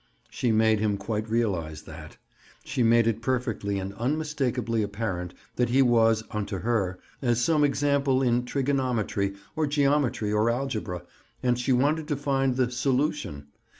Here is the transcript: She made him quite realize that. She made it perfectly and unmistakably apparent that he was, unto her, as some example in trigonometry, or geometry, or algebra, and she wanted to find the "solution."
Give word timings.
She 0.31 0.51
made 0.51 0.79
him 0.79 0.97
quite 0.97 1.29
realize 1.29 1.83
that. 1.83 2.17
She 2.63 2.81
made 2.81 3.05
it 3.05 3.21
perfectly 3.21 3.77
and 3.77 3.93
unmistakably 3.93 4.81
apparent 4.81 5.35
that 5.57 5.69
he 5.69 5.83
was, 5.83 6.23
unto 6.31 6.57
her, 6.61 6.97
as 7.21 7.39
some 7.39 7.63
example 7.63 8.23
in 8.23 8.43
trigonometry, 8.45 9.35
or 9.55 9.67
geometry, 9.67 10.33
or 10.33 10.49
algebra, 10.49 11.03
and 11.43 11.59
she 11.59 11.71
wanted 11.71 12.07
to 12.07 12.15
find 12.15 12.55
the 12.55 12.71
"solution." 12.71 13.49